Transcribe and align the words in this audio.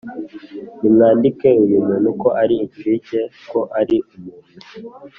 Nimwandike 0.79 1.49
uyu 1.65 1.77
muntu 1.87 2.09
ko 2.21 2.27
ari 2.41 2.55
incike 2.63 3.19
ko 3.49 3.59
ari 3.79 3.95
umuntu 4.15 4.53